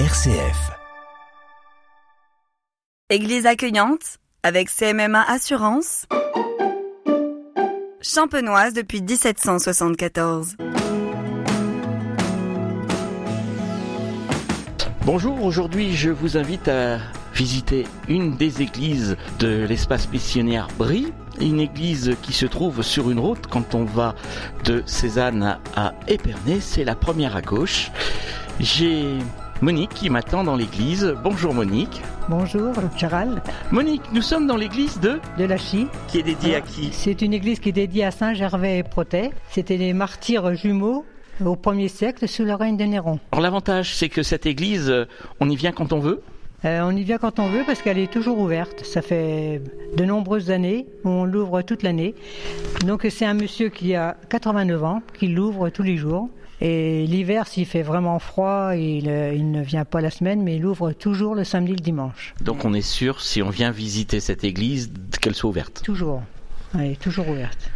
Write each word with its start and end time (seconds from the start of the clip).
RCF. 0.00 0.72
Église 3.10 3.46
accueillante 3.46 4.18
avec 4.42 4.68
CMMA 4.68 5.22
Assurance. 5.22 6.06
Champenoise 8.02 8.72
depuis 8.72 9.02
1774. 9.02 10.56
Bonjour, 15.06 15.44
aujourd'hui 15.44 15.94
je 15.94 16.10
vous 16.10 16.36
invite 16.36 16.66
à 16.66 16.98
visiter 17.32 17.86
une 18.08 18.36
des 18.36 18.62
églises 18.62 19.16
de 19.38 19.64
l'espace 19.64 20.10
missionnaire 20.10 20.66
Brie, 20.76 21.12
une 21.40 21.60
église 21.60 22.16
qui 22.20 22.32
se 22.32 22.46
trouve 22.46 22.82
sur 22.82 23.12
une 23.12 23.20
route 23.20 23.46
quand 23.46 23.76
on 23.76 23.84
va 23.84 24.16
de 24.64 24.82
Cézanne 24.86 25.60
à 25.76 25.94
Épernay, 26.08 26.58
c'est 26.60 26.82
la 26.82 26.96
première 26.96 27.36
à 27.36 27.42
gauche. 27.42 27.92
J'ai 28.58 29.18
Monique 29.64 29.94
qui 29.94 30.10
m'attend 30.10 30.44
dans 30.44 30.56
l'église. 30.56 31.16
Bonjour 31.24 31.54
Monique. 31.54 32.02
Bonjour 32.28 32.74
Gérald. 32.98 33.40
Monique, 33.72 34.02
nous 34.12 34.20
sommes 34.20 34.46
dans 34.46 34.58
l'église 34.58 35.00
de 35.00 35.18
De 35.38 35.44
la 35.46 35.56
Chie. 35.56 35.86
qui 36.06 36.18
est 36.18 36.22
dédiée 36.22 36.56
à 36.56 36.60
qui 36.60 36.90
C'est 36.92 37.22
une 37.22 37.32
église 37.32 37.60
qui 37.60 37.70
est 37.70 37.72
dédiée 37.72 38.04
à 38.04 38.10
Saint 38.10 38.34
Gervais 38.34 38.76
et 38.76 38.82
Protet. 38.82 39.30
C'était 39.48 39.78
des 39.78 39.94
martyrs 39.94 40.54
jumeaux 40.54 41.06
au 41.42 41.56
1er 41.56 41.88
siècle 41.88 42.28
sous 42.28 42.44
le 42.44 42.52
règne 42.52 42.76
de 42.76 42.84
Néron. 42.84 43.18
Alors 43.32 43.40
l'avantage 43.40 43.94
c'est 43.94 44.10
que 44.10 44.22
cette 44.22 44.44
église, 44.44 44.90
euh, 44.90 45.06
on 45.40 45.48
y 45.48 45.56
vient 45.56 45.72
quand 45.72 45.94
on 45.94 45.98
veut. 45.98 46.20
Euh, 46.66 46.82
on 46.84 46.94
y 46.94 47.02
vient 47.02 47.16
quand 47.16 47.38
on 47.38 47.48
veut 47.48 47.62
parce 47.64 47.80
qu'elle 47.80 47.98
est 47.98 48.12
toujours 48.12 48.38
ouverte. 48.40 48.84
Ça 48.84 49.00
fait 49.00 49.62
de 49.96 50.04
nombreuses 50.04 50.50
années, 50.50 50.84
on 51.04 51.24
l'ouvre 51.24 51.62
toute 51.62 51.82
l'année. 51.82 52.14
Donc 52.84 53.06
c'est 53.08 53.24
un 53.24 53.34
monsieur 53.34 53.70
qui 53.70 53.94
a 53.94 54.14
89 54.28 54.84
ans, 54.84 55.02
qui 55.18 55.28
l'ouvre 55.28 55.70
tous 55.70 55.82
les 55.82 55.96
jours. 55.96 56.28
Et 56.60 57.06
l'hiver, 57.06 57.46
s'il 57.46 57.66
fait 57.66 57.82
vraiment 57.82 58.18
froid, 58.18 58.74
il, 58.74 59.08
euh, 59.08 59.34
il 59.34 59.50
ne 59.50 59.62
vient 59.62 59.84
pas 59.84 60.00
la 60.00 60.10
semaine, 60.10 60.42
mais 60.42 60.56
il 60.56 60.66
ouvre 60.66 60.92
toujours 60.92 61.34
le 61.34 61.44
samedi 61.44 61.72
et 61.72 61.76
le 61.76 61.80
dimanche. 61.80 62.34
Donc 62.40 62.64
on 62.64 62.72
est 62.74 62.80
sûr, 62.80 63.20
si 63.20 63.42
on 63.42 63.50
vient 63.50 63.70
visiter 63.70 64.20
cette 64.20 64.44
église, 64.44 64.90
qu'elle 65.20 65.34
soit 65.34 65.50
ouverte. 65.50 65.82
Toujours. 65.82 66.22
Elle 66.74 66.92
est 66.92 67.00
toujours 67.00 67.28
ouverte. 67.28 67.70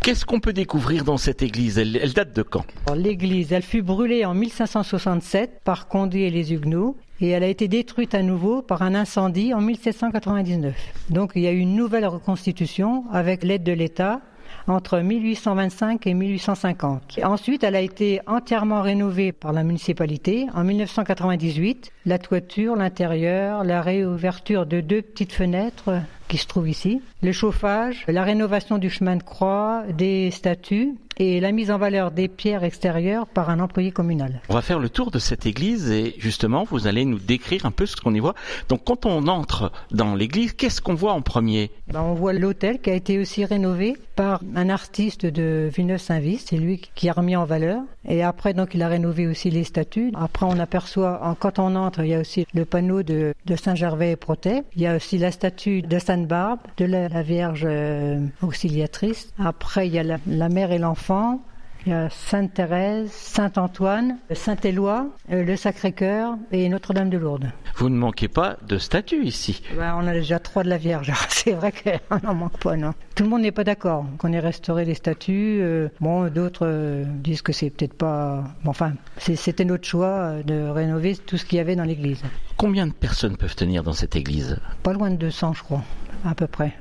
Qu'est-ce 0.00 0.26
qu'on 0.26 0.40
peut 0.40 0.52
découvrir 0.52 1.04
dans 1.04 1.16
cette 1.16 1.42
église? 1.42 1.78
Elle, 1.78 1.96
elle 1.96 2.12
date 2.12 2.34
de 2.34 2.42
quand? 2.42 2.64
L'église, 2.96 3.52
elle 3.52 3.62
fut 3.62 3.82
brûlée 3.82 4.24
en 4.24 4.34
1567 4.34 5.60
par 5.62 5.86
Condé 5.86 6.20
et 6.20 6.30
les 6.30 6.52
Huguenots 6.52 6.96
et 7.20 7.28
elle 7.28 7.44
a 7.44 7.46
été 7.46 7.68
détruite 7.68 8.14
à 8.14 8.22
nouveau 8.22 8.62
par 8.62 8.82
un 8.82 8.96
incendie 8.96 9.54
en 9.54 9.60
1799. 9.60 10.74
Donc 11.10 11.32
il 11.36 11.42
y 11.42 11.46
a 11.46 11.52
eu 11.52 11.58
une 11.58 11.76
nouvelle 11.76 12.06
reconstitution 12.06 13.04
avec 13.12 13.44
l'aide 13.44 13.62
de 13.62 13.72
l'État 13.72 14.20
entre 14.66 15.00
1825 15.00 16.06
et 16.06 16.14
1850. 16.14 17.18
Et 17.18 17.24
ensuite, 17.24 17.64
elle 17.64 17.76
a 17.76 17.80
été 17.80 18.20
entièrement 18.26 18.82
rénovée 18.82 19.32
par 19.32 19.52
la 19.52 19.62
municipalité 19.62 20.46
en 20.54 20.64
1998. 20.64 21.90
La 22.04 22.18
toiture, 22.18 22.74
l'intérieur, 22.74 23.62
la 23.62 23.80
réouverture 23.80 24.66
de 24.66 24.80
deux 24.80 25.02
petites 25.02 25.32
fenêtres 25.32 26.00
qui 26.26 26.36
se 26.38 26.46
trouvent 26.46 26.68
ici, 26.68 27.00
le 27.22 27.30
chauffage, 27.30 28.04
la 28.08 28.24
rénovation 28.24 28.78
du 28.78 28.90
chemin 28.90 29.16
de 29.16 29.22
croix, 29.22 29.84
des 29.96 30.30
statues 30.30 30.94
et 31.18 31.40
la 31.40 31.52
mise 31.52 31.70
en 31.70 31.76
valeur 31.76 32.10
des 32.10 32.26
pierres 32.26 32.64
extérieures 32.64 33.26
par 33.26 33.50
un 33.50 33.60
employé 33.60 33.92
communal. 33.92 34.40
On 34.48 34.54
va 34.54 34.62
faire 34.62 34.78
le 34.78 34.88
tour 34.88 35.10
de 35.10 35.18
cette 35.18 35.44
église 35.44 35.90
et 35.90 36.14
justement, 36.18 36.64
vous 36.64 36.86
allez 36.86 37.04
nous 37.04 37.18
décrire 37.18 37.66
un 37.66 37.70
peu 37.70 37.84
ce 37.84 37.96
qu'on 37.96 38.14
y 38.14 38.18
voit. 38.18 38.34
Donc 38.70 38.84
quand 38.84 39.04
on 39.04 39.28
entre 39.28 39.72
dans 39.90 40.14
l'église, 40.14 40.54
qu'est-ce 40.54 40.80
qu'on 40.80 40.94
voit 40.94 41.12
en 41.12 41.20
premier? 41.20 41.70
Ben, 41.88 42.00
on 42.00 42.14
voit 42.14 42.32
l'hôtel 42.32 42.80
qui 42.80 42.88
a 42.88 42.94
été 42.94 43.18
aussi 43.18 43.44
rénové 43.44 43.94
par 44.16 44.40
un 44.56 44.70
artiste 44.70 45.26
de 45.26 45.70
Villeneuve-Saint-Vist, 45.74 46.48
c'est 46.50 46.56
lui 46.56 46.80
qui 46.94 47.10
a 47.10 47.12
remis 47.12 47.36
en 47.36 47.44
valeur. 47.44 47.82
Et 48.08 48.22
après, 48.22 48.52
donc, 48.52 48.74
il 48.74 48.82
a 48.82 48.88
rénové 48.88 49.26
aussi 49.26 49.50
les 49.50 49.64
statues. 49.64 50.10
Après, 50.14 50.44
on 50.44 50.58
aperçoit, 50.58 51.36
quand 51.38 51.58
on 51.58 51.76
entre, 51.76 51.91
il 51.98 52.06
y 52.06 52.14
a 52.14 52.20
aussi 52.20 52.46
le 52.54 52.64
panneau 52.64 53.02
de, 53.02 53.34
Saint-Gervais 53.56 54.12
et 54.12 54.16
Protet. 54.16 54.64
Il 54.76 54.82
y 54.82 54.86
a 54.86 54.96
aussi 54.96 55.18
la 55.18 55.30
statue 55.30 55.82
de 55.82 55.98
Sainte-Barbe, 55.98 56.60
de 56.76 56.84
la, 56.84 57.22
Vierge 57.22 57.66
euh, 57.68 58.26
auxiliatrice. 58.42 59.32
Après, 59.38 59.86
il 59.86 59.94
y 59.94 59.98
a 59.98 60.02
la 60.02 60.48
mère 60.48 60.72
et 60.72 60.78
l'enfant. 60.78 61.40
Il 61.84 61.90
y 61.90 61.94
a 61.94 62.08
Sainte-Thérèse, 62.10 63.10
Saint-Antoine, 63.10 64.18
Saint-Éloi, 64.32 65.08
euh, 65.32 65.42
le 65.42 65.56
Sacré-Cœur 65.56 66.36
et 66.52 66.68
Notre-Dame 66.68 67.10
de 67.10 67.18
Lourdes. 67.18 67.50
Vous 67.76 67.88
ne 67.88 67.96
manquez 67.96 68.28
pas 68.28 68.56
de 68.68 68.78
statues 68.78 69.24
ici. 69.24 69.62
Ben, 69.76 69.96
on 69.98 70.06
a 70.06 70.12
déjà 70.12 70.38
trois 70.38 70.62
de 70.62 70.68
la 70.68 70.78
Vierge. 70.78 71.12
C'est 71.28 71.52
vrai 71.54 71.72
qu'on 71.72 72.18
n'en 72.24 72.34
manque 72.34 72.58
pas, 72.58 72.76
non. 72.76 72.92
Tout 73.16 73.24
le 73.24 73.30
monde 73.30 73.42
n'est 73.42 73.50
pas 73.50 73.64
d'accord 73.64 74.06
qu'on 74.18 74.32
ait 74.32 74.38
restauré 74.38 74.84
les 74.84 74.94
statues. 74.94 75.58
euh, 75.60 75.88
bon, 76.00 76.28
d'autres 76.28 76.66
euh, 76.66 77.04
disent 77.04 77.42
que 77.42 77.52
c'est 77.52 77.70
peut-être 77.70 77.94
pas. 77.94 78.44
Bon, 78.62 78.70
enfin, 78.70 78.92
c'était 79.18 79.64
notre 79.64 79.86
choix 79.86 80.34
de 80.44 80.68
rénover 80.68 81.16
tout 81.16 81.36
ce 81.36 81.44
qu'il 81.44 81.58
y 81.58 81.60
avait 81.60 81.74
dans 81.76 81.84
l'église. 81.84 82.22
Combien 82.56 82.86
de 82.86 82.92
personnes 82.92 83.36
peuvent 83.36 83.56
tenir 83.56 83.82
dans 83.82 83.92
cette 83.92 84.14
église? 84.14 84.56
Pas 84.84 84.92
loin 84.92 85.10
de 85.10 85.16
200, 85.16 85.54
je 85.54 85.62
crois, 85.64 85.82
à 86.24 86.34
peu 86.34 86.46
près. 86.46 86.74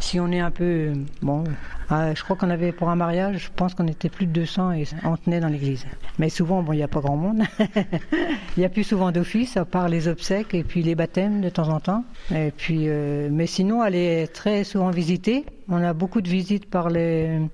Si 0.00 0.20
on 0.20 0.30
est 0.30 0.40
un 0.40 0.50
peu. 0.50 0.92
Bon, 1.22 1.44
ah, 1.90 2.14
je 2.14 2.22
crois 2.22 2.36
qu'on 2.36 2.50
avait 2.50 2.72
pour 2.72 2.90
un 2.90 2.96
mariage, 2.96 3.38
je 3.38 3.48
pense 3.54 3.74
qu'on 3.74 3.86
était 3.86 4.08
plus 4.08 4.26
de 4.26 4.32
200 4.32 4.72
et 4.72 4.84
on 5.04 5.16
tenait 5.16 5.40
dans 5.40 5.48
l'église. 5.48 5.86
Mais 6.18 6.28
souvent, 6.28 6.62
bon, 6.62 6.72
il 6.72 6.76
n'y 6.76 6.82
a 6.82 6.88
pas 6.88 7.00
grand 7.00 7.16
monde. 7.16 7.42
Il 8.56 8.62
y 8.62 8.64
a 8.64 8.68
plus 8.68 8.84
souvent 8.84 9.10
d'office, 9.12 9.56
à 9.56 9.64
part 9.64 9.88
les 9.88 10.08
obsèques 10.08 10.54
et 10.54 10.64
puis 10.64 10.82
les 10.82 10.94
baptêmes 10.94 11.40
de 11.40 11.48
temps 11.48 11.68
en 11.68 11.80
temps. 11.80 12.04
Et 12.34 12.52
puis, 12.56 12.84
euh, 12.88 13.28
mais 13.30 13.46
sinon, 13.46 13.84
elle 13.84 13.94
est 13.94 14.26
très 14.32 14.64
souvent 14.64 14.90
visitée. 14.90 15.44
On 15.68 15.82
a 15.82 15.92
beaucoup 15.92 16.20
de 16.20 16.28
visites 16.28 16.68
par 16.68 16.90
les 16.90 17.48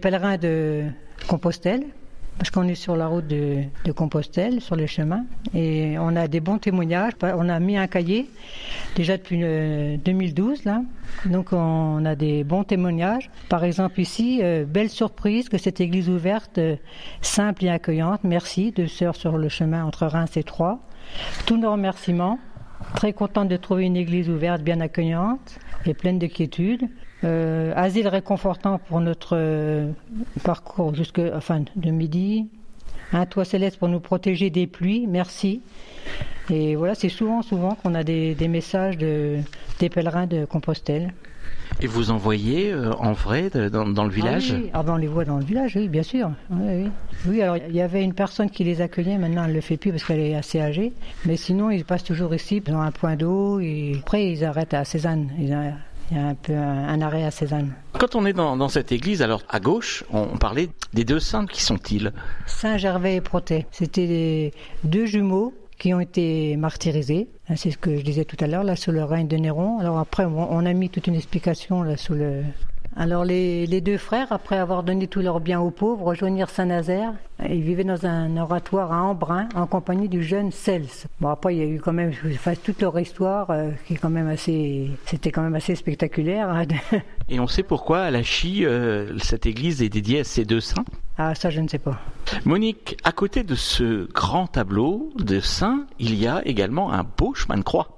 pèlerins 0.00 0.38
de 0.38 0.84
Compostelle. 1.28 1.84
Parce 2.38 2.50
qu'on 2.50 2.68
est 2.68 2.74
sur 2.74 2.96
la 2.96 3.06
route 3.06 3.26
de, 3.26 3.64
Compostelle, 3.94 4.60
sur 4.60 4.76
les 4.76 4.86
chemins, 4.86 5.24
et 5.54 5.96
on 5.98 6.14
a 6.16 6.28
des 6.28 6.40
bons 6.40 6.58
témoignages. 6.58 7.14
On 7.22 7.48
a 7.48 7.58
mis 7.60 7.78
un 7.78 7.86
cahier 7.86 8.28
déjà 8.94 9.16
depuis 9.16 9.40
euh, 9.42 9.96
2012 10.04 10.64
là, 10.64 10.82
donc 11.24 11.52
on 11.52 12.04
a 12.04 12.14
des 12.14 12.44
bons 12.44 12.64
témoignages. 12.64 13.30
Par 13.48 13.64
exemple 13.64 14.00
ici, 14.00 14.40
euh, 14.42 14.64
belle 14.66 14.90
surprise 14.90 15.48
que 15.48 15.56
cette 15.56 15.80
église 15.80 16.10
ouverte, 16.10 16.58
euh, 16.58 16.76
simple 17.22 17.64
et 17.64 17.70
accueillante. 17.70 18.20
Merci, 18.24 18.72
deux 18.72 18.88
sœurs 18.88 19.16
sur 19.16 19.38
le 19.38 19.48
chemin 19.48 19.84
entre 19.84 20.06
Reims 20.06 20.36
et 20.36 20.42
Troyes. 20.42 20.78
Tous 21.46 21.56
nos 21.56 21.72
remerciements. 21.72 22.38
Très 22.94 23.12
contente 23.12 23.48
de 23.48 23.56
trouver 23.56 23.84
une 23.84 23.96
église 23.96 24.28
ouverte, 24.28 24.62
bien 24.62 24.80
accueillante 24.80 25.58
et 25.84 25.94
pleine 25.94 26.18
de 26.18 26.26
quiétude. 26.26 26.88
Euh, 27.24 27.72
asile 27.74 28.08
réconfortant 28.08 28.78
pour 28.78 29.00
notre 29.00 29.36
euh, 29.36 29.90
parcours 30.44 30.94
jusque 30.94 31.20
enfin 31.34 31.64
de 31.74 31.90
midi. 31.90 32.48
Un 33.12 33.24
toit 33.26 33.44
céleste 33.44 33.78
pour 33.78 33.88
nous 33.88 34.00
protéger 34.00 34.50
des 34.50 34.66
pluies. 34.66 35.06
Merci. 35.06 35.62
Et 36.50 36.76
voilà, 36.76 36.94
c'est 36.94 37.08
souvent, 37.08 37.42
souvent 37.42 37.74
qu'on 37.74 37.94
a 37.94 38.04
des, 38.04 38.36
messages 38.48 38.98
de, 38.98 39.38
des 39.78 39.88
pèlerins 39.88 40.26
de 40.26 40.44
Compostelle. 40.44 41.12
Et 41.80 41.86
vous 41.86 42.10
envoyez 42.10 42.72
euh, 42.72 42.92
en 42.94 43.12
vrai 43.12 43.50
de- 43.50 43.68
dans, 43.68 43.86
dans 43.86 44.04
le 44.04 44.10
village 44.10 44.52
Ah, 44.54 44.58
oui. 44.62 44.70
Ah 44.72 44.82
ben, 44.82 44.94
on 44.94 44.96
les 44.96 45.06
voit 45.06 45.24
dans 45.24 45.36
le 45.38 45.44
village, 45.44 45.76
oui, 45.76 45.88
bien 45.88 46.02
sûr. 46.02 46.30
Oui, 46.50 46.84
oui. 46.84 46.90
Oui, 47.26 47.42
alors 47.42 47.56
il 47.56 47.74
y 47.74 47.80
avait 47.82 48.02
une 48.02 48.14
personne 48.14 48.48
qui 48.50 48.64
les 48.64 48.80
accueillait, 48.80 49.18
maintenant 49.18 49.44
elle 49.44 49.50
ne 49.50 49.54
le 49.56 49.60
fait 49.60 49.76
plus 49.76 49.90
parce 49.90 50.04
qu'elle 50.04 50.20
est 50.20 50.34
assez 50.34 50.60
âgée. 50.60 50.92
Mais 51.26 51.36
sinon, 51.36 51.70
ils 51.70 51.84
passent 51.84 52.04
toujours 52.04 52.34
ici, 52.34 52.62
ont 52.70 52.80
un 52.80 52.92
point 52.92 53.16
d'eau 53.16 53.60
et 53.60 53.96
après 54.00 54.26
ils 54.32 54.44
arrêtent 54.44 54.74
à 54.74 54.84
Cézanne. 54.84 55.30
Il 55.38 55.48
y 55.48 55.52
a, 55.52 55.72
il 56.10 56.16
y 56.16 56.20
a 56.20 56.26
un 56.28 56.34
peu 56.34 56.54
un, 56.54 56.88
un 56.88 57.00
arrêt 57.02 57.24
à 57.24 57.30
Cézanne. 57.30 57.72
Quand 57.98 58.14
on 58.14 58.24
est 58.26 58.32
dans, 58.32 58.56
dans 58.56 58.68
cette 58.68 58.92
église, 58.92 59.20
alors 59.22 59.42
à 59.50 59.60
gauche, 59.60 60.04
on, 60.12 60.28
on 60.34 60.36
parlait 60.38 60.68
des 60.94 61.04
deux 61.04 61.20
saints. 61.20 61.46
Qui 61.46 61.62
sont-ils? 61.62 62.12
Saint-Gervais 62.46 63.16
et 63.16 63.20
Protet, 63.20 63.66
c'était 63.70 64.52
deux 64.84 65.04
jumeaux 65.06 65.52
qui 65.78 65.92
ont 65.94 66.00
été 66.00 66.56
martyrisés. 66.56 67.28
Hein, 67.48 67.54
C'est 67.56 67.70
ce 67.70 67.78
que 67.78 67.96
je 67.96 68.02
disais 68.02 68.24
tout 68.24 68.36
à 68.40 68.46
l'heure, 68.46 68.64
là, 68.64 68.76
sous 68.76 68.92
le 68.92 69.04
règne 69.04 69.28
de 69.28 69.36
Néron. 69.36 69.78
Alors 69.78 69.98
après, 69.98 70.24
on 70.24 70.64
a 70.66 70.72
mis 70.72 70.88
toute 70.90 71.06
une 71.06 71.14
explication 71.14 71.82
là 71.82 71.96
sous 71.96 72.14
le. 72.14 72.42
Alors 72.98 73.26
les, 73.26 73.66
les 73.66 73.82
deux 73.82 73.98
frères, 73.98 74.28
après 74.32 74.56
avoir 74.56 74.82
donné 74.82 75.06
tous 75.06 75.20
leurs 75.20 75.40
biens 75.40 75.60
aux 75.60 75.70
pauvres, 75.70 76.02
rejoignirent 76.06 76.48
Saint-Nazaire. 76.48 77.12
Ils 77.46 77.60
vivaient 77.60 77.84
dans 77.84 78.06
un 78.06 78.38
oratoire 78.38 78.90
à 78.90 79.02
Embrun 79.02 79.50
en 79.54 79.66
compagnie 79.66 80.08
du 80.08 80.22
jeune 80.22 80.50
Cels. 80.50 80.86
Bon 81.20 81.28
après 81.28 81.54
il 81.54 81.58
y 81.58 81.62
a 81.62 81.66
eu 81.66 81.78
quand 81.78 81.92
même, 81.92 82.12
enfin, 82.32 82.54
toute 82.54 82.80
leur 82.80 82.98
histoire 82.98 83.50
euh, 83.50 83.68
qui 83.86 83.94
est 83.94 83.96
quand 83.98 84.08
même 84.08 84.28
assez, 84.28 84.90
c'était 85.04 85.30
quand 85.30 85.42
même 85.42 85.54
assez 85.56 85.74
spectaculaire. 85.74 86.48
hein. 86.48 86.64
Et 87.28 87.38
on 87.38 87.46
sait 87.46 87.62
pourquoi 87.62 88.00
à 88.00 88.10
la 88.10 88.22
Chie, 88.22 88.64
euh, 88.64 89.18
cette 89.18 89.44
église 89.44 89.82
est 89.82 89.90
dédiée 89.90 90.20
à 90.20 90.24
ces 90.24 90.46
deux 90.46 90.60
saints? 90.60 90.84
Ah 91.18 91.34
ça 91.34 91.50
je 91.50 91.60
ne 91.60 91.68
sais 91.68 91.78
pas. 91.78 92.00
Monique, 92.44 92.96
à 93.04 93.12
côté 93.12 93.42
de 93.42 93.54
ce 93.54 94.10
grand 94.12 94.46
tableau 94.46 95.12
de 95.18 95.40
saints, 95.40 95.86
il 95.98 96.14
y 96.14 96.26
a 96.26 96.46
également 96.46 96.92
un 96.92 97.04
beau 97.04 97.34
chemin 97.34 97.56
de 97.58 97.62
croix. 97.62 97.96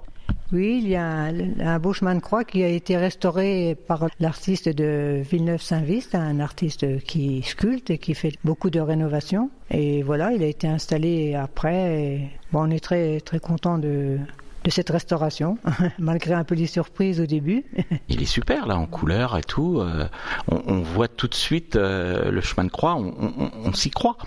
Oui, 0.50 0.80
il 0.82 0.88
y 0.88 0.96
a 0.96 1.04
un, 1.04 1.78
beau 1.78 1.92
chemin 1.92 2.14
de 2.14 2.20
croix 2.20 2.42
qui 2.42 2.62
a 2.62 2.68
été 2.68 2.96
restauré 2.96 3.76
par 3.86 4.08
l'artiste 4.18 4.70
de 4.70 5.22
Villeneuve-Saint-Vist, 5.30 6.14
un 6.14 6.40
artiste 6.40 7.00
qui 7.04 7.42
sculpte 7.42 7.90
et 7.90 7.98
qui 7.98 8.14
fait 8.14 8.32
beaucoup 8.44 8.70
de 8.70 8.80
rénovations. 8.80 9.50
Et 9.70 10.02
voilà, 10.02 10.32
il 10.32 10.42
a 10.42 10.46
été 10.46 10.66
installé 10.66 11.34
après. 11.34 12.30
Bon, 12.50 12.66
on 12.66 12.70
est 12.70 12.82
très 12.82 13.20
très 13.20 13.40
content 13.40 13.76
de, 13.76 14.18
de 14.68 14.72
cette 14.74 14.90
restauration, 14.90 15.56
malgré 15.98 16.34
un 16.34 16.44
peu 16.44 16.54
des 16.54 16.66
surprises 16.66 17.20
au 17.22 17.26
début. 17.26 17.64
Il 18.10 18.20
est 18.20 18.26
super 18.26 18.66
là 18.66 18.76
en 18.76 18.84
couleur 18.86 19.38
et 19.38 19.42
tout. 19.42 19.80
euh, 19.80 20.06
on, 20.46 20.60
on 20.66 20.80
voit 20.82 21.08
tout 21.08 21.26
de 21.26 21.34
suite 21.34 21.74
euh, 21.76 22.30
le 22.30 22.42
chemin 22.42 22.64
de 22.66 22.70
croix, 22.70 22.94
on, 22.94 23.06
on- 23.18 23.50
on 23.64 23.72
s'y 23.72 23.88
croit. 23.90 24.18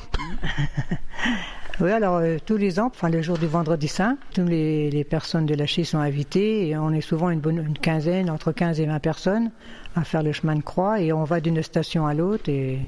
Oui, 1.79 1.89
alors 1.89 2.17
euh, 2.17 2.37
tous 2.45 2.57
les 2.57 2.79
ans, 2.79 2.91
enfin 2.93 3.09
le 3.09 3.21
jour 3.23 3.39
du 3.39 3.47
vendredi 3.47 3.87
saint, 3.87 4.17
toutes 4.35 4.49
les, 4.49 4.91
les 4.91 5.03
personnes 5.03 5.47
de 5.47 5.55
la 5.55 5.65
Chie 5.65 5.85
sont 5.85 5.97
invitées 5.97 6.67
et 6.67 6.77
on 6.77 6.91
est 6.91 7.01
souvent 7.01 7.29
une 7.31 7.39
bonne 7.39 7.57
une 7.57 7.77
quinzaine, 7.77 8.29
entre 8.29 8.51
15 8.51 8.79
et 8.81 8.85
20 8.85 8.99
personnes 8.99 9.51
à 9.95 10.03
faire 10.03 10.21
le 10.21 10.31
chemin 10.31 10.55
de 10.55 10.61
croix 10.61 10.99
et 11.01 11.11
on 11.11 11.23
va 11.23 11.39
d'une 11.39 11.63
station 11.63 12.05
à 12.05 12.13
l'autre 12.13 12.49
et 12.49 12.79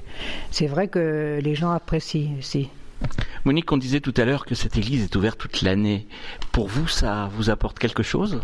c'est 0.52 0.68
vrai 0.68 0.90
que 0.90 1.40
les 1.42 1.56
gens 1.56 1.72
apprécient 1.72 2.34
aussi. 2.38 2.70
Monique, 3.46 3.70
on 3.74 3.78
disait 3.78 4.00
tout 4.00 4.14
à 4.16 4.24
l'heure 4.24 4.46
que 4.46 4.56
cette 4.56 4.78
église 4.78 5.04
est 5.04 5.16
ouverte 5.18 5.38
toute 5.38 5.62
l'année. 5.64 6.08
Pour 6.54 6.68
vous, 6.70 6.88
ça 6.88 7.30
vous 7.34 7.50
apporte 7.50 7.78
quelque 7.78 8.02
chose? 8.02 8.40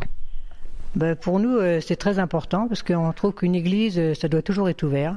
Ben, 0.95 1.15
pour 1.15 1.39
nous, 1.39 1.55
euh, 1.55 1.79
c'est 1.79 1.95
très 1.95 2.19
important 2.19 2.67
parce 2.67 2.83
qu'on 2.83 3.13
trouve 3.13 3.33
qu'une 3.33 3.55
église, 3.55 3.97
euh, 3.97 4.13
ça 4.13 4.27
doit 4.27 4.41
toujours 4.41 4.67
être 4.67 4.83
ouvert. 4.83 5.15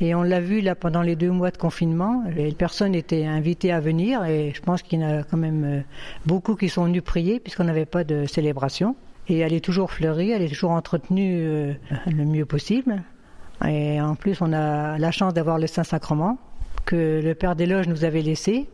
Et 0.00 0.16
on 0.16 0.22
l'a 0.22 0.40
vu 0.40 0.62
là 0.62 0.74
pendant 0.74 1.02
les 1.02 1.14
deux 1.14 1.30
mois 1.30 1.52
de 1.52 1.58
confinement, 1.58 2.24
les 2.34 2.52
personnes 2.52 2.94
étaient 2.94 3.24
invitées 3.24 3.70
à 3.70 3.78
venir 3.78 4.24
et 4.24 4.52
je 4.52 4.60
pense 4.62 4.82
qu'il 4.82 5.00
y 5.00 5.04
en 5.04 5.20
a 5.20 5.22
quand 5.22 5.36
même 5.36 5.64
euh, 5.64 5.80
beaucoup 6.26 6.56
qui 6.56 6.68
sont 6.68 6.84
venus 6.86 7.02
prier 7.02 7.38
puisqu'on 7.38 7.64
n'avait 7.64 7.86
pas 7.86 8.02
de 8.02 8.26
célébration. 8.26 8.96
Et 9.28 9.38
elle 9.38 9.52
est 9.52 9.64
toujours 9.64 9.92
fleurie, 9.92 10.32
elle 10.32 10.42
est 10.42 10.48
toujours 10.48 10.72
entretenue 10.72 11.76
le 12.06 12.24
mieux 12.24 12.44
possible. 12.44 13.02
Et 13.66 13.98
en 13.98 14.16
plus, 14.16 14.42
on 14.42 14.52
a 14.52 14.98
la 14.98 15.10
chance 15.12 15.32
d'avoir 15.32 15.58
le 15.58 15.66
Saint-Sacrement 15.66 16.36
que 16.84 17.20
le 17.22 17.34
Père 17.34 17.56
des 17.56 17.66
Loges 17.66 17.88
nous 17.88 18.04
avait 18.04 18.22
laissé 18.22 18.68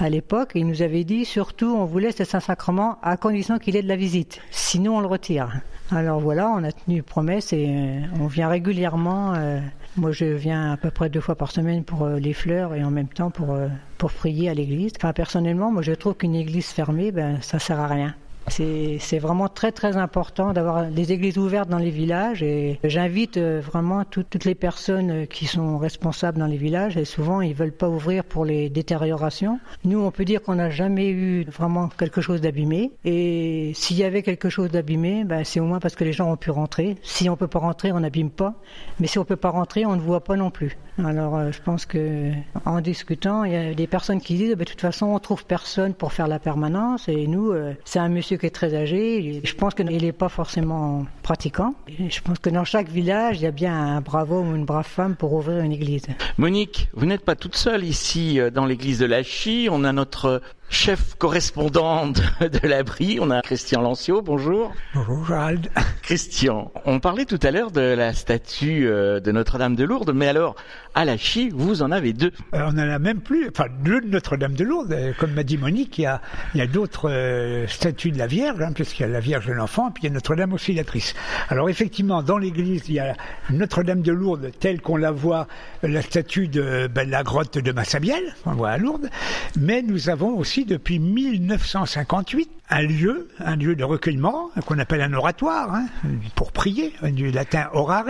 à 0.00 0.08
l'époque. 0.08 0.52
Il 0.54 0.66
nous 0.66 0.82
avait 0.82 1.04
dit 1.04 1.24
surtout 1.24 1.74
on 1.76 1.84
vous 1.84 1.98
laisse 1.98 2.18
le 2.18 2.24
Saint-Sacrement 2.24 2.98
à 3.02 3.16
condition 3.16 3.58
qu'il 3.58 3.76
ait 3.76 3.82
de 3.82 3.88
la 3.88 3.96
visite. 3.96 4.40
Sinon 4.50 4.98
on 4.98 5.00
le 5.00 5.06
retire. 5.06 5.60
Alors 5.90 6.20
voilà, 6.20 6.50
on 6.50 6.62
a 6.64 6.72
tenu 6.72 7.02
promesse 7.02 7.52
et 7.52 7.66
euh, 7.68 8.00
on 8.20 8.26
vient 8.26 8.48
régulièrement. 8.48 9.34
euh, 9.34 9.60
moi 9.96 10.12
je 10.12 10.26
viens 10.26 10.72
à 10.72 10.76
peu 10.76 10.90
près 10.90 11.08
deux 11.08 11.20
fois 11.20 11.34
par 11.34 11.50
semaine 11.50 11.82
pour 11.82 12.04
euh, 12.04 12.18
les 12.18 12.34
fleurs 12.34 12.74
et 12.74 12.84
en 12.84 12.90
même 12.90 13.08
temps 13.08 13.30
pour, 13.30 13.56
pour 13.96 14.12
prier 14.12 14.50
à 14.50 14.54
l'église. 14.54 14.92
Enfin 14.96 15.12
personnellement, 15.12 15.72
moi 15.72 15.82
je 15.82 15.92
trouve 15.92 16.14
qu'une 16.14 16.34
église 16.34 16.66
fermée, 16.66 17.10
ben 17.10 17.40
ça 17.40 17.58
sert 17.58 17.80
à 17.80 17.86
rien. 17.86 18.14
C'est 18.50 19.18
vraiment 19.18 19.48
très 19.48 19.72
très 19.72 19.96
important 19.96 20.52
d'avoir 20.52 20.86
des 20.86 21.12
églises 21.12 21.38
ouvertes 21.38 21.68
dans 21.68 21.78
les 21.78 21.90
villages 21.90 22.42
et 22.42 22.78
j'invite 22.84 23.36
euh, 23.36 23.60
vraiment 23.60 24.04
tout- 24.04 24.22
toutes 24.22 24.44
les 24.44 24.54
personnes 24.54 25.10
euh, 25.10 25.26
qui 25.26 25.46
sont 25.46 25.78
responsables 25.78 26.38
dans 26.38 26.46
les 26.46 26.56
villages 26.56 26.96
et 26.96 27.04
souvent 27.04 27.40
ils 27.40 27.54
veulent 27.54 27.72
pas 27.72 27.88
ouvrir 27.88 28.24
pour 28.24 28.44
les 28.44 28.68
détériorations. 28.70 29.60
Nous 29.84 30.00
on 30.00 30.10
peut 30.10 30.24
dire 30.24 30.42
qu'on 30.42 30.54
n'a 30.56 30.70
jamais 30.70 31.08
eu 31.08 31.44
vraiment 31.44 31.88
quelque 31.88 32.20
chose 32.20 32.40
d'abîmé 32.40 32.90
et 33.04 33.72
s'il 33.74 33.96
y 33.98 34.04
avait 34.04 34.22
quelque 34.22 34.48
chose 34.48 34.70
d'abîmé, 34.70 35.24
ben, 35.24 35.44
c'est 35.44 35.60
au 35.60 35.64
moins 35.64 35.78
parce 35.80 35.94
que 35.96 36.04
les 36.04 36.12
gens 36.12 36.30
ont 36.30 36.36
pu 36.36 36.50
rentrer. 36.50 36.96
Si 37.02 37.28
on 37.28 37.36
peut 37.36 37.48
pas 37.48 37.58
rentrer, 37.58 37.92
on 37.92 38.00
n'abîme 38.00 38.30
pas, 38.30 38.54
mais 39.00 39.06
si 39.06 39.18
on 39.18 39.24
peut 39.24 39.36
pas 39.36 39.50
rentrer, 39.50 39.86
on 39.86 39.96
ne 39.96 40.00
voit 40.00 40.24
pas 40.24 40.36
non 40.36 40.50
plus. 40.50 40.76
Alors 41.04 41.36
euh, 41.36 41.52
je 41.52 41.60
pense 41.62 41.86
que 41.86 42.32
en 42.64 42.80
discutant, 42.80 43.44
il 43.44 43.52
y 43.52 43.56
a 43.56 43.74
des 43.74 43.86
personnes 43.86 44.20
qui 44.20 44.34
disent 44.34 44.54
Ben, 44.56 44.64
de 44.64 44.70
toute 44.70 44.80
façon 44.80 45.06
on 45.06 45.18
trouve 45.18 45.44
personne 45.44 45.94
pour 45.94 46.12
faire 46.12 46.28
la 46.28 46.38
permanence 46.38 47.08
et 47.08 47.26
nous 47.26 47.52
euh, 47.52 47.74
c'est 47.84 47.98
un 47.98 48.08
monsieur 48.08 48.36
qui 48.36 48.46
est 48.46 48.50
très 48.50 48.74
âgé. 48.74 49.40
Je 49.44 49.54
pense 49.54 49.74
qu'il 49.74 49.86
n'est 49.86 50.12
pas 50.12 50.28
forcément 50.28 51.06
pratiquant. 51.22 51.74
Je 51.88 52.20
pense 52.20 52.38
que 52.38 52.50
dans 52.50 52.64
chaque 52.64 52.88
village 52.88 53.38
il 53.38 53.42
y 53.42 53.46
a 53.46 53.52
bien 53.52 53.74
un 53.74 54.00
brave 54.00 54.32
homme 54.32 54.52
ou 54.52 54.56
une 54.56 54.64
brave 54.64 54.86
femme 54.86 55.14
pour 55.14 55.32
ouvrir 55.34 55.62
une 55.62 55.72
église. 55.72 56.06
Monique, 56.36 56.88
vous 56.94 57.06
n'êtes 57.06 57.24
pas 57.24 57.36
toute 57.36 57.56
seule 57.56 57.84
ici 57.84 58.40
euh, 58.40 58.50
dans 58.50 58.66
l'église 58.66 58.98
de 58.98 59.06
la 59.06 59.22
Chie. 59.22 59.68
On 59.70 59.84
a 59.84 59.92
notre 59.92 60.42
chef 60.68 61.14
correspondant 61.16 62.08
de, 62.08 62.48
de 62.48 62.68
l'abri. 62.68 63.18
On 63.20 63.30
a 63.30 63.42
Christian 63.42 63.80
Lancio. 63.80 64.22
Bonjour. 64.22 64.72
Bonjour 64.94 65.26
Gérald. 65.26 65.70
Christian, 66.02 66.70
on 66.84 67.00
parlait 67.00 67.24
tout 67.24 67.38
à 67.42 67.50
l'heure 67.50 67.70
de 67.70 67.80
la 67.80 68.12
statue 68.12 68.86
euh, 68.86 69.20
de 69.20 69.32
Notre-Dame 69.32 69.76
de 69.76 69.84
Lourdes, 69.84 70.12
mais 70.14 70.28
alors 70.28 70.56
à 70.98 71.04
la 71.04 71.16
Chie, 71.16 71.50
vous 71.54 71.82
en 71.82 71.92
avez 71.92 72.12
deux. 72.12 72.32
Euh, 72.54 72.62
on 72.66 72.70
en 72.70 72.78
a 72.78 72.98
même 72.98 73.20
plus, 73.20 73.48
enfin 73.48 73.66
deux 73.84 74.00
de 74.00 74.08
Notre-Dame 74.08 74.54
de 74.54 74.64
Lourdes, 74.64 74.92
euh, 74.92 75.12
comme 75.16 75.32
m'a 75.32 75.44
dit 75.44 75.56
Monique, 75.56 75.96
il 75.98 76.02
y 76.02 76.06
a, 76.06 76.20
il 76.54 76.58
y 76.58 76.60
a 76.60 76.66
d'autres 76.66 77.08
euh, 77.08 77.68
statues 77.68 78.10
de 78.10 78.18
la 78.18 78.26
Vierge, 78.26 78.60
hein, 78.60 78.72
puisqu'il 78.74 79.02
y 79.02 79.04
a 79.04 79.08
la 79.08 79.20
Vierge 79.20 79.46
de 79.46 79.52
l'Enfant, 79.52 79.92
puis 79.92 80.02
il 80.02 80.06
y 80.08 80.10
a 80.10 80.14
Notre-Dame 80.14 80.52
Auxiliatrice. 80.54 81.14
Alors 81.50 81.68
effectivement, 81.68 82.20
dans 82.22 82.36
l'église, 82.36 82.88
il 82.88 82.94
y 82.94 82.98
a 82.98 83.14
Notre-Dame 83.50 84.02
de 84.02 84.10
Lourdes 84.10 84.50
telle 84.58 84.80
qu'on 84.80 84.96
la 84.96 85.12
voit, 85.12 85.46
la 85.84 86.02
statue 86.02 86.48
de 86.48 86.88
ben, 86.92 87.08
la 87.08 87.22
grotte 87.22 87.58
de 87.58 87.70
Massabielle, 87.70 88.34
on 88.44 88.54
voit 88.54 88.70
à 88.70 88.78
Lourdes, 88.78 89.08
mais 89.56 89.82
nous 89.82 90.08
avons 90.08 90.36
aussi 90.36 90.57
depuis 90.64 90.98
1958 90.98 92.50
un 92.70 92.82
lieu, 92.82 93.28
un 93.38 93.56
lieu 93.56 93.74
de 93.76 93.84
recueillement 93.84 94.50
qu'on 94.66 94.78
appelle 94.78 95.00
un 95.00 95.12
oratoire, 95.14 95.74
hein, 95.74 95.86
pour 96.34 96.52
prier, 96.52 96.92
du 97.02 97.30
latin 97.30 97.68
orare. 97.72 98.04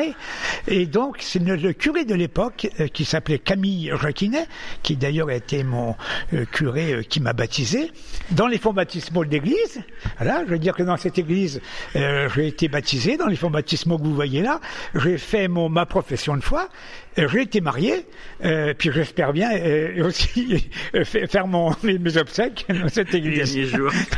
Et 0.66 0.86
donc, 0.86 1.18
c'est 1.20 1.38
le, 1.38 1.72
curé 1.72 2.04
de 2.04 2.14
l'époque, 2.14 2.68
euh, 2.80 2.88
qui 2.88 3.04
s'appelait 3.04 3.38
Camille 3.38 3.92
Jacquinet, 4.00 4.46
qui 4.82 4.96
d'ailleurs 4.96 5.28
a 5.28 5.34
été 5.34 5.62
mon 5.62 5.94
euh, 6.32 6.44
curé 6.44 6.92
euh, 6.92 7.02
qui 7.02 7.20
m'a 7.20 7.32
baptisé, 7.32 7.92
dans 8.32 8.48
les 8.48 8.58
fonds 8.58 8.72
baptismaux 8.72 9.24
de 9.24 9.30
l'église. 9.30 9.80
Voilà, 10.18 10.42
je 10.44 10.50
veux 10.50 10.58
dire 10.58 10.74
que 10.74 10.82
dans 10.82 10.96
cette 10.96 11.18
église, 11.18 11.60
j'ai 11.94 12.46
été 12.48 12.68
baptisé, 12.68 13.16
dans 13.16 13.26
les 13.26 13.36
fonds 13.36 13.50
baptismaux 13.50 13.98
que 13.98 14.02
vous 14.04 14.14
voyez 14.14 14.42
là, 14.42 14.60
j'ai 14.94 15.18
fait 15.18 15.48
mon, 15.48 15.68
ma 15.68 15.86
profession 15.86 16.36
de 16.36 16.42
foi, 16.42 16.68
j'ai 17.16 17.42
été 17.42 17.60
marié, 17.60 18.06
puis 18.78 18.90
j'espère 18.92 19.32
bien 19.32 19.50
aussi 20.04 20.68
fa- 21.04 21.26
faire 21.26 21.46
mes, 21.82 21.98
mes 21.98 22.16
dans 22.68 22.88
cette 22.88 23.14
église. 23.14 23.54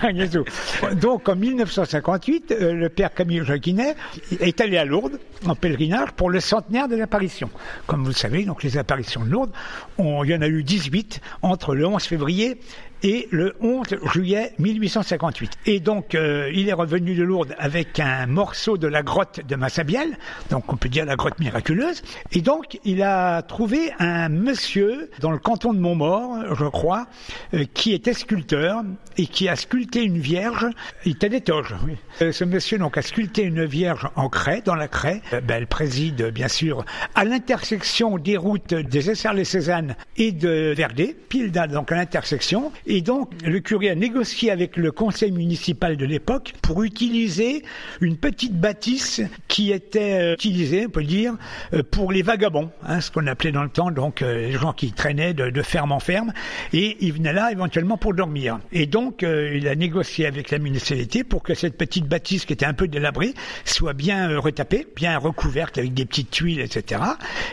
Dernier 0.03 0.31
jour. 0.31 0.45
Donc 1.01 1.29
en 1.29 1.37
1958, 1.37 2.53
euh, 2.53 2.73
le 2.75 2.89
père 2.89 3.13
Camille 3.15 3.43
Jacquinet 3.45 3.95
est 4.41 4.61
allé 4.61 4.77
à 4.77 4.85
Lourdes 4.85 5.19
en 5.47 5.55
pèlerinage 5.55 6.11
pour 6.13 6.31
le 6.31 6.41
centenaire 6.41 6.89
de 6.89 6.97
l'apparition. 6.97 7.51
Comme 7.87 8.01
vous 8.03 8.09
le 8.09 8.15
savez, 8.15 8.45
donc 8.45 8.63
les 8.63 8.77
apparitions 8.79 9.25
de 9.25 9.31
Lourdes, 9.31 9.53
on- 9.99 10.23
il 10.25 10.31
y 10.31 10.35
en 10.35 10.43
a 10.43 10.49
eu 10.49 10.63
18 10.63 11.21
entre 11.43 11.75
le 11.75 11.87
11 11.87 12.03
février 12.05 12.59
et 13.03 13.29
le 13.31 13.55
11 13.61 13.87
juillet 14.13 14.53
1858. 14.59 15.53
Et 15.67 15.81
donc, 15.81 16.15
euh, 16.15 16.51
il 16.55 16.69
est 16.69 16.73
revenu 16.73 17.15
de 17.15 17.23
Lourdes 17.23 17.55
avec 17.59 18.01
un 18.01 18.27
morceau 18.27 18.77
de 18.77 18.87
la 18.87 19.03
grotte 19.03 19.41
de 19.47 19.57
Massabielle, 19.57 20.19
donc 20.51 20.73
on 20.73 20.77
peut 20.77 20.89
dire 20.89 21.05
la 21.05 21.17
grotte 21.17 21.39
miraculeuse. 21.39 22.03
Et 22.33 22.41
donc, 22.41 22.79
il 22.85 23.03
a 23.03 23.43
trouvé 23.43 23.93
un 23.99 24.29
monsieur 24.29 25.11
dans 25.21 25.31
le 25.31 25.39
canton 25.39 25.73
de 25.73 25.79
Montmort, 25.79 26.55
je 26.55 26.65
crois, 26.67 27.07
euh, 27.55 27.65
qui 27.75 27.93
était 27.93 28.15
sculpteur 28.15 28.83
et 29.17 29.27
qui 29.27 29.49
a 29.49 29.57
sculpté 29.57 30.03
une 30.03 30.19
vierge. 30.19 30.67
Il 31.05 31.13
était 31.13 31.29
des 31.29 31.41
toges. 31.41 31.75
oui. 31.87 31.97
Euh, 32.23 32.33
ce 32.33 32.45
monsieur 32.45 32.79
donc 32.79 32.97
a 32.99 33.03
sculpté 33.03 33.43
une 33.43 33.65
vierge 33.65 34.09
en 34.17 34.29
craie, 34.29 34.63
dans 34.65 34.75
la 34.75 34.89
craie. 34.89 35.23
Euh, 35.33 35.41
ben, 35.41 35.57
elle 35.57 35.67
préside 35.67 36.31
bien 36.31 36.49
sûr 36.49 36.85
à 37.15 37.25
l'intersection 37.25 38.19
des 38.19 38.37
routes 38.37 38.75
des 38.75 39.11
Essarts-les-Cézannes 39.11 39.97
et 40.17 40.33
de 40.33 40.75
Verdé, 40.77 41.17
pile 41.29 41.51
donc 41.53 41.93
à 41.93 41.97
l'intersection. 41.97 42.73
Et 42.93 43.03
donc 43.03 43.31
le 43.45 43.61
curé 43.61 43.89
a 43.89 43.95
négocié 43.95 44.51
avec 44.51 44.77
le 44.77 44.91
conseil 44.91 45.31
municipal 45.31 45.97
de 45.97 46.05
l'époque 46.05 46.55
pour 46.61 46.83
utiliser 46.83 47.63
une 48.01 48.17
petite 48.17 48.59
bâtisse 48.59 49.23
qui 49.47 49.71
était 49.71 50.19
euh, 50.21 50.35
utilisée, 50.35 50.87
on 50.89 50.91
peut 50.91 51.05
dire, 51.05 51.37
euh, 51.73 51.85
pour 51.89 52.11
les 52.11 52.23
vagabonds, 52.23 52.73
hein, 52.83 53.01
ce 53.01 53.13
qu'on 53.13 53.29
appelait 53.29 53.53
dans 53.53 53.63
le 53.63 53.69
temps 53.69 53.93
donc 53.93 54.23
euh, 54.23 54.49
les 54.49 54.53
gens 54.55 54.73
qui 54.73 54.91
traînaient 54.91 55.35
de, 55.35 55.63
ferme 55.63 55.93
en 55.93 56.01
ferme, 56.01 56.33
et 56.73 56.97
ils 56.99 57.13
venaient 57.13 57.33
là 57.33 57.53
éventuellement 57.53 57.97
pour 57.97 58.13
dormir. 58.13 58.59
Et 58.73 58.87
donc 58.87 59.23
il 59.23 59.69
a 59.69 59.77
négocié 59.77 60.27
avec 60.27 60.51
la 60.51 60.59
municipalité 60.59 61.23
pour 61.23 61.45
que 61.45 61.55
cette 61.55 61.79
petite 61.79 62.09
bâtisse 62.09 62.45
qui 62.45 62.55
était 62.55 62.67
un 62.67 62.75
peu 62.75 62.89
délabrée 62.89 63.35
soit 63.65 63.93
bien 63.93 64.37
retapée, 64.41 64.89
bien 64.97 65.17
recouverte 65.17 65.79
avec 65.79 65.95
des 65.95 66.07
petites 66.07 66.33
tuiles, 66.33 66.61
etc. 66.61 67.03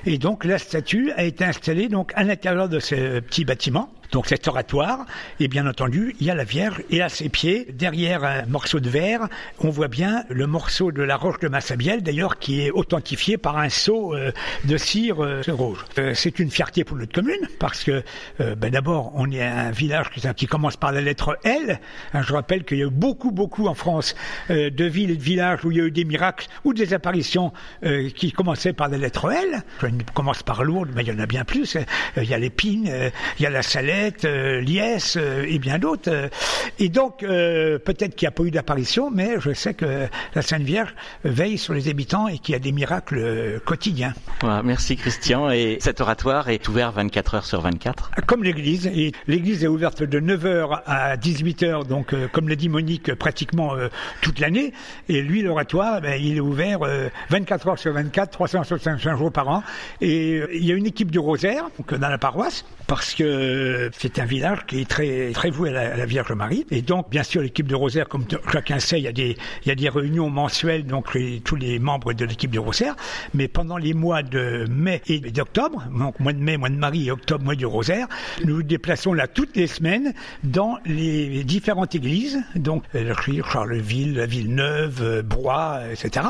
Et 0.08 0.18
donc 0.18 0.46
la 0.46 0.58
statue 0.58 1.12
a 1.16 1.24
été 1.26 1.44
installée 1.44 1.90
donc 1.90 2.12
à 2.16 2.24
l'intérieur 2.24 2.70
de 2.70 2.80
ce 2.80 3.20
petit 3.20 3.46
bâtiment. 3.46 3.92
Donc 4.12 4.28
cet 4.28 4.48
oratoire, 4.48 5.06
et 5.40 5.48
bien 5.48 5.68
entendu, 5.68 6.16
il 6.20 6.28
y 6.28 6.32
a 6.32 6.36
la 6.36 6.44
Vierge, 6.44 6.82
et 6.90 7.02
à 7.02 7.10
ses 7.10 7.30
pieds, 7.30 7.68
derrière 7.74 8.24
un 8.24 8.46
morceau 8.46 8.80
de 8.80 8.90
verre, 8.90 9.28
on 9.60 9.70
voit 9.70 9.88
bien 9.88 10.24
le 10.30 10.48
morceau 10.48 10.92
de 10.92 11.04
la 11.04 11.18
roche 11.18 11.40
de 11.40 11.48
Massabielle, 11.48 12.04
d'ailleurs, 12.04 12.40
qui 12.40 12.62
est 12.62 12.72
authentifié 12.72 13.38
par 13.38 13.58
un 13.58 13.70
seau 13.70 14.16
euh, 14.16 14.32
de 14.66 14.78
cire 14.78 15.24
euh, 15.24 15.42
rouge. 15.48 15.84
Euh, 15.98 16.14
c'est 16.14 16.40
une 16.40 16.52
fierté 16.52 16.84
pour 16.84 16.98
notre 16.98 17.14
commune, 17.14 17.48
parce 17.60 17.84
que 17.84 18.04
ben, 18.40 18.70
d'abord, 18.72 19.12
on 19.16 19.30
est 19.32 19.44
un 19.44 19.72
village 19.72 20.10
qui, 20.36 20.48
commence 20.48 20.78
par 20.78 20.92
la 20.92 21.02
lettre 21.02 21.38
L. 21.44 21.80
Hein, 22.14 22.22
je 22.22 22.34
rappelle 22.34 22.64
qu'il 22.64 22.78
y 22.78 22.84
a 22.84 22.86
eu 22.86 22.92
beaucoup, 22.92 23.32
beaucoup 23.32 23.68
en 23.68 23.74
France 23.74 24.16
de 24.50 24.86
villes 24.86 25.12
et 25.12 25.16
de 25.16 25.24
villages 25.24 25.66
où 25.66 25.72
il 25.72 25.78
y 25.78 25.82
a 25.82 25.86
eu 25.86 25.92
des 25.92 26.06
miracles 26.06 26.48
ou 26.64 26.74
des 26.74 26.94
apparitions 26.94 27.52
qui 28.16 28.32
commençaient 28.32 28.74
par 28.74 28.90
la 28.90 28.98
lettre 28.98 29.32
L. 29.32 29.64
Je 29.82 29.88
commence 30.14 30.44
par 30.44 30.64
Lourdes, 30.64 30.92
mais 30.96 31.04
il 31.04 31.08
y 31.08 31.12
en 31.12 31.20
a 31.20 31.26
bien 31.26 31.44
plus. 31.44 31.76
Euh, 31.76 31.84
Il 32.18 32.30
y 32.30 32.34
a 32.34 32.38
l'Épine, 32.38 32.90
il 33.40 33.44
y 33.44 33.46
a 33.46 33.50
la 33.50 33.62
Salette, 33.62 33.97
euh, 34.26 34.62
Liesse 34.62 35.18
euh, 35.18 35.46
et 35.48 35.60
bien 35.60 35.80
d'autres. 35.80 36.12
Euh, 36.12 36.30
Et 36.80 36.90
donc, 36.90 37.20
peut-être 37.20 38.16
qu'il 38.16 38.26
n'y 38.26 38.28
a 38.28 38.32
pas 38.32 38.44
eu 38.44 38.52
d'apparition, 38.52 39.10
mais 39.10 39.40
je 39.40 39.54
sais 39.54 39.74
que 39.74 40.08
la 40.36 40.42
Sainte 40.42 40.62
Vierge 40.62 40.94
veille 41.24 41.58
sur 41.58 41.74
les 41.74 41.90
habitants 41.90 42.28
et 42.28 42.38
qu'il 42.38 42.54
y 42.54 42.56
a 42.56 42.60
des 42.60 42.72
miracles 42.72 43.60
quotidiens. 43.66 44.14
Merci 44.64 44.96
Christian. 44.96 45.50
Et 45.50 45.78
cet 45.80 46.02
oratoire 46.02 46.50
est 46.50 46.68
ouvert 46.68 46.92
24 46.92 47.36
heures 47.36 47.46
sur 47.46 47.62
24. 47.62 48.12
Comme 48.28 48.44
l'église, 48.44 48.86
et 48.86 49.12
l'église 49.28 49.64
est 49.64 49.68
ouverte 49.68 50.04
de 50.04 50.20
9h 50.20 50.82
à 50.86 51.18
18h, 51.18 51.88
donc 51.88 52.14
comme 52.32 52.48
l'a 52.48 52.56
dit 52.56 52.70
Monique, 52.70 53.16
pratiquement 53.16 53.74
toute 54.22 54.40
l'année. 54.40 54.74
Et 55.10 55.22
lui, 55.22 55.42
l'oratoire, 55.42 56.02
ben, 56.02 56.22
il 56.22 56.38
est 56.38 56.42
ouvert 56.42 56.84
euh, 56.84 57.10
24 57.30 57.68
heures 57.68 57.80
sur 57.80 57.94
24, 57.94 58.32
365 58.32 59.18
jours 59.18 59.32
par 59.32 59.48
an. 59.50 59.64
Et 60.02 60.42
il 60.54 60.66
y 60.66 60.72
a 60.72 60.76
une 60.76 60.86
équipe 60.86 61.12
du 61.12 61.20
rosaire, 61.20 61.66
donc 61.78 61.94
dans 61.94 62.10
la 62.10 62.18
paroisse, 62.18 62.66
parce 62.88 63.16
que 63.16 63.90
c'est 63.98 64.20
un 64.20 64.26
village 64.26 64.66
qui 64.66 64.82
est 64.82 64.90
très 64.90 65.32
très 65.34 65.50
voué 65.50 65.70
à 65.76 65.96
la, 65.96 66.06
Vierge 66.06 66.32
Marie. 66.32 66.66
Et 66.72 66.82
donc, 66.82 67.10
bien 67.10 67.24
sûr, 67.24 67.42
l'équipe 67.42 67.68
de 67.68 67.76
Rosaire, 67.76 68.08
comme 68.08 68.26
chacun 68.52 68.80
sait, 68.80 69.00
il 69.00 69.04
y 69.04 69.08
a 69.08 69.12
des 69.12 69.38
il 69.66 69.70
y 69.70 69.72
a 69.72 69.76
des 69.76 69.90
réunions 69.90 70.30
mensuelles, 70.30 70.86
donc 70.86 71.18
tous 71.44 71.56
les 71.56 71.80
membres 71.80 72.14
de 72.14 72.26
l'équipe 72.26 72.52
de 72.52 72.60
Rosaire. 72.60 72.96
Mais 73.34 73.48
pendant 73.48 73.78
les 73.78 73.94
mois 73.94 74.24
de 74.24 74.66
mai 74.70 75.02
et 75.08 75.20
d'octobre, 75.20 75.84
donc 75.92 76.20
mois 76.20 76.34
de 76.34 76.40
mai, 76.40 76.58
mois 76.58 76.70
de 76.70 76.76
Marie 76.76 77.08
et 77.08 77.12
octobre, 77.12 77.44
mois 77.44 77.56
du 77.56 77.66
Rosaire, 77.66 78.08
nous 78.46 78.58
nous 78.58 78.64
déplaçons 78.64 79.14
là 79.14 79.28
toutes 79.28 79.56
les 79.56 79.68
semaines 79.68 80.14
dans 80.44 80.80
les 80.86 81.44
différentes 81.44 81.94
églises, 81.94 82.42
donc 82.56 82.84
euh, 82.96 83.14
Charleville, 83.52 84.26
Villeneuve, 84.28 85.02
euh, 85.02 85.22
Broye, 85.22 85.82
etc. 85.92 86.28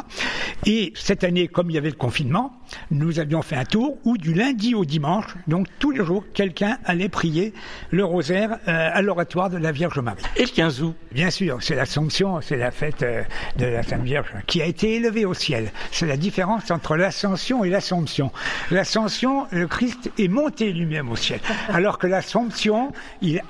Et 0.66 0.92
cette 0.96 1.24
année, 1.24 1.48
comme 1.48 1.70
il 1.70 1.76
y 1.76 1.78
avait 1.78 1.90
le 1.90 1.96
confinement, 1.96 2.60
nous 2.92 3.20
avions 3.20 3.42
fait 3.42 3.56
un 3.56 3.66
tour 3.66 3.98
où 4.04 4.18
du 4.18 4.34
lundi 4.34 4.76
au 4.76 4.86
dimanche, 4.86 5.26
donc 5.48 5.68
tous 5.80 5.92
les 5.92 6.04
jours, 6.04 6.24
quelqu'un 6.34 6.78
allait 6.86 7.10
prier 7.10 7.54
le 7.92 8.04
rosaire 8.04 8.58
euh, 8.68 8.90
à 8.94 9.02
l'oratoire 9.02 9.50
de 9.50 9.58
la 9.58 9.72
Vierge 9.72 10.00
Marie. 10.00 10.24
Et 10.36 10.44
le 10.44 10.50
15 10.50 10.82
août 10.82 10.96
Bien 11.12 11.30
sûr, 11.30 11.58
c'est 11.62 11.76
l'Assomption, 11.76 12.42
c'est 12.42 12.58
la 12.58 12.72
fête 12.72 13.04
euh, 13.04 13.24
de 13.58 13.66
la 13.66 13.84
Sainte 13.84 14.04
Vierge 14.04 14.28
qui 14.46 14.62
a 14.62 14.66
été 14.66 14.96
élevée 14.96 15.26
au 15.26 15.34
ciel. 15.34 15.72
C'est 15.92 16.06
la 16.06 16.18
différence 16.18 16.70
entre 16.72 16.96
l'Ascension 16.96 17.64
et 17.64 17.70
l'Assomption. 17.70 18.32
L'Ascension, 18.72 19.48
le 19.52 19.68
Christ 19.68 20.12
est 20.18 20.28
monté 20.28 20.74
lui-même 20.74 21.10
au 21.10 21.16
ciel, 21.16 21.40
alors 21.70 21.98
que 21.98 22.08
l'Assomption, 22.08 22.92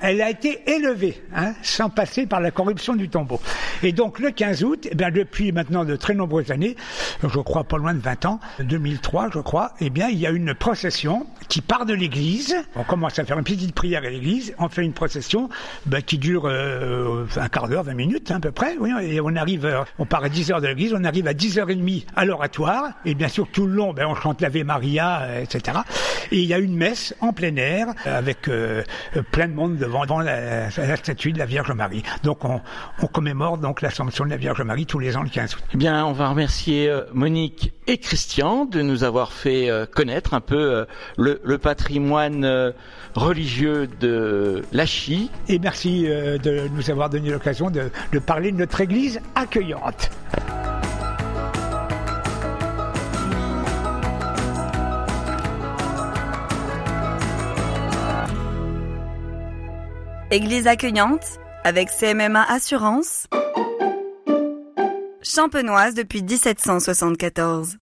elle 0.01 0.21
a 0.21 0.29
été 0.29 0.61
élevée, 0.69 1.21
hein, 1.35 1.53
sans 1.61 1.89
passer 1.89 2.25
par 2.25 2.39
la 2.39 2.51
corruption 2.51 2.95
du 2.95 3.09
tombeau. 3.09 3.39
Et 3.83 3.91
donc 3.91 4.19
le 4.19 4.31
15 4.31 4.63
août, 4.63 4.87
eh 4.91 4.95
bien, 4.95 5.11
depuis 5.11 5.51
maintenant 5.51 5.85
de 5.85 5.95
très 5.95 6.13
nombreuses 6.13 6.51
années, 6.51 6.75
je 7.23 7.39
crois 7.39 7.63
pas 7.63 7.77
loin 7.77 7.93
de 7.93 7.99
20 7.99 8.25
ans, 8.25 8.39
2003 8.59 9.06
je 9.33 9.39
crois, 9.39 9.71
eh 9.79 9.89
bien 9.89 10.09
il 10.09 10.17
y 10.17 10.27
a 10.27 10.31
une 10.31 10.53
procession 10.53 11.25
qui 11.47 11.61
part 11.61 11.85
de 11.85 11.93
l'église. 11.93 12.55
On 12.75 12.83
commence 12.83 13.17
à 13.19 13.25
faire 13.25 13.37
une 13.37 13.43
petite 13.43 13.73
prière 13.73 14.03
à 14.03 14.09
l'église, 14.09 14.53
on 14.59 14.69
fait 14.69 14.83
une 14.83 14.93
procession 14.93 15.49
ben, 15.85 16.01
qui 16.01 16.17
dure 16.17 16.43
euh, 16.45 17.25
un 17.37 17.47
quart 17.47 17.67
d'heure, 17.67 17.83
20 17.83 17.93
minutes 17.93 18.31
à 18.31 18.39
peu 18.39 18.51
près. 18.51 18.75
Oui, 18.79 18.91
et 19.01 19.21
on 19.21 19.35
arrive, 19.35 19.65
euh, 19.65 19.83
on 19.97 20.05
part 20.05 20.23
à 20.23 20.29
10 20.29 20.51
heures 20.51 20.61
de 20.61 20.67
l'église, 20.67 20.93
on 20.93 21.03
arrive 21.03 21.27
à 21.27 21.33
10h30 21.33 22.05
à 22.15 22.25
l'oratoire. 22.25 22.91
Et 23.05 23.15
bien 23.15 23.27
sûr 23.27 23.47
tout 23.51 23.65
le 23.65 23.73
long, 23.73 23.93
ben, 23.93 24.07
on 24.07 24.15
chante 24.15 24.41
l'Ave 24.41 24.63
Maria, 24.63 25.21
euh, 25.21 25.41
etc. 25.41 25.79
Et 26.31 26.39
il 26.39 26.45
y 26.45 26.53
a 26.53 26.59
une 26.59 26.75
messe 26.75 27.15
en 27.21 27.31
plein 27.31 27.55
air 27.55 27.87
avec 28.05 28.49
plein 29.31 29.47
de 29.47 29.53
monde 29.53 29.77
devant, 29.77 30.03
devant 30.03 30.19
la, 30.19 30.69
statue 30.69 31.31
de 31.31 31.39
la 31.39 31.45
Vierge 31.45 31.71
Marie. 31.71 32.03
Donc 32.23 32.43
on, 32.43 32.59
on 33.01 33.07
commémore 33.07 33.57
donc 33.57 33.81
l'Assomption 33.81 34.25
de 34.25 34.29
la 34.29 34.37
Vierge 34.37 34.61
Marie 34.61 34.85
tous 34.85 34.99
les 34.99 35.15
ans 35.15 35.23
le 35.23 35.29
15 35.29 35.55
août. 35.55 35.63
Eh 35.73 35.77
bien, 35.77 36.05
on 36.05 36.11
va 36.11 36.27
remercier 36.27 36.93
Monique 37.13 37.71
et 37.87 37.97
Christian 37.97 38.65
de 38.65 38.81
nous 38.81 38.96
avoir 39.03 39.31
fait 39.31 39.69
connaître 39.93 40.33
un 40.33 40.41
peu 40.41 40.85
le 41.17 41.37
le, 41.43 41.57
patrimoine 41.57 42.45
euh, 42.45 42.71
religieux 43.15 43.87
de 43.99 44.63
Lachy. 44.71 45.29
Et 45.47 45.59
merci 45.59 46.05
euh, 46.07 46.37
de 46.37 46.67
nous 46.73 46.89
avoir 46.89 47.09
donné 47.09 47.29
l'occasion 47.29 47.69
de, 47.69 47.89
de 48.11 48.19
parler 48.19 48.51
de 48.51 48.57
notre 48.57 48.81
église 48.81 49.19
accueillante. 49.35 50.09
Église 60.29 60.67
accueillante 60.67 61.39
avec 61.63 61.89
CMMA 61.89 62.43
Assurance. 62.43 63.27
Champenoise 65.21 65.93
depuis 65.93 66.21
1774. 66.21 67.75